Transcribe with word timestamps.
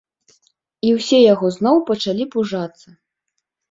І 0.87 0.95
ўсе 0.97 1.21
яго 1.33 1.53
зноў 1.59 1.77
пачалі 1.93 2.31
пужацца. 2.37 2.87